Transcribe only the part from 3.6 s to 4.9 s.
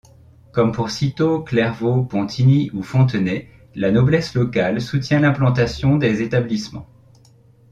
la noblesse locale